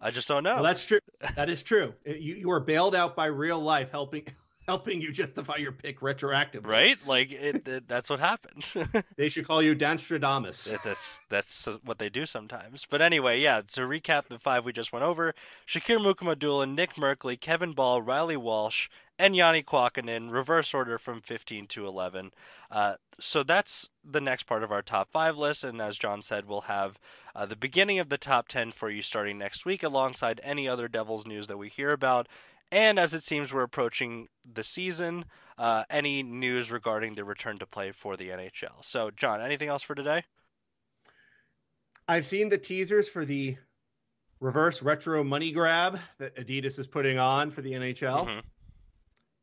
[0.02, 0.56] I just don't know.
[0.56, 1.00] Well, that's true.
[1.36, 1.94] That is true.
[2.06, 4.26] You you were bailed out by real life helping
[4.68, 6.66] helping you justify your pick retroactively.
[6.68, 6.98] right?
[7.06, 8.66] Like it, it that's what happened.
[9.18, 10.72] They should call you Danstradamus.
[10.72, 12.86] That- that's that's what they do sometimes.
[12.90, 13.62] But anyway, yeah.
[13.74, 15.36] To recap the five we just went over:
[15.68, 18.90] Shakir Mukhamadullin, Nick Merkley, Kevin Bahl, Reilly Walsh,
[19.22, 20.32] and Janne Kuokkanen.
[20.32, 22.32] Reverse order from 15 to 11.
[22.72, 25.64] Uh, so that's the next part of our top five list.
[25.64, 27.00] And as John said, we'll have
[27.36, 30.88] uh, the beginning of the top 10 for you starting next week, alongside any other
[30.88, 32.28] Devils news that we hear about.
[32.72, 35.26] And as it seems we're approaching the season,
[35.58, 38.84] uh, any news regarding the return to play for the NHL.
[38.84, 40.24] So, John, anything else for today?
[42.08, 43.58] I've seen the teasers for the
[44.40, 48.26] reverse retro money grab that Adidas is putting on for the NHL.
[48.26, 48.42] Mhm.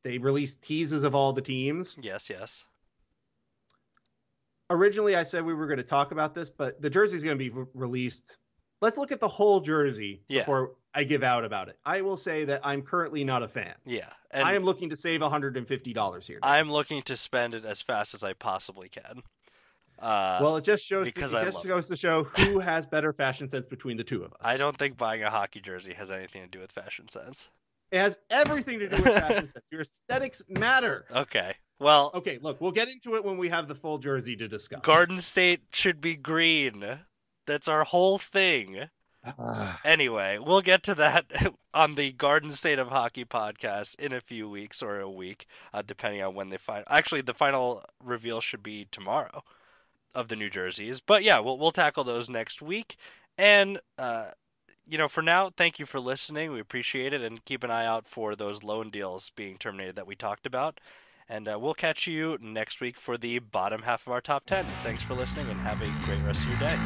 [0.04, 1.96] They released teases of all the teams.
[2.00, 2.64] Yes, yes.
[4.70, 7.38] Originally, I said we were going to talk about this, but the jersey is going
[7.38, 8.36] to be re- released.
[8.80, 10.42] Let's look at the whole jersey Yeah.
[10.42, 11.78] before I give out about it.
[11.84, 13.74] I will say that I'm currently not a fan.
[13.86, 14.08] Yeah.
[14.32, 16.38] I am looking to save $150 here.
[16.42, 19.22] I'm looking to spend it as fast as I possibly can.
[19.98, 23.50] Uh, well, it just shows because it just goes to show who has better fashion
[23.50, 24.38] sense between the two of us.
[24.40, 27.48] I don't think buying a hockey jersey has anything to do with fashion sense.
[27.90, 29.64] It has everything to do with fashion sense.
[29.70, 31.06] Your aesthetics matter.
[31.10, 31.54] Okay.
[31.80, 34.80] Well, Okay, look, we'll get into it when we have the full jersey to discuss.
[34.82, 36.84] Garden State should be green.
[37.46, 38.80] That's our whole thing.
[39.24, 41.26] Ah, Anyway, we'll get to that
[41.74, 45.82] on the Garden State of Hockey podcast in a few weeks or a week, uh,
[45.82, 46.84] depending on when they find.
[46.88, 49.42] Actually, the final reveal should be tomorrow
[50.14, 51.00] of the New Jerseys.
[51.00, 52.96] But yeah, we'll we'll tackle those next week.
[53.36, 54.30] And uh,
[54.88, 56.50] you know, for now, thank you for listening.
[56.50, 60.06] We appreciate it, and keep an eye out for those loan deals being terminated that
[60.06, 60.80] we talked about.
[61.28, 64.64] And uh, we'll catch you next week for the bottom half of our top 10.
[64.82, 66.78] Thanks for listening and have a great rest of your day.